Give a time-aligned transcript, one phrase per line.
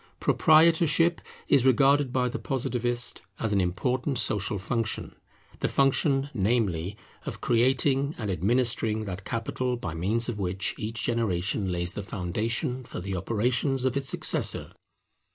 [0.19, 5.13] Proprietorship is regarded by the Positivist as an important social function;
[5.59, 11.71] the function, namely, of creating and administering that capital by means of which each generation
[11.71, 14.73] lays the foundation for the operations of its successor.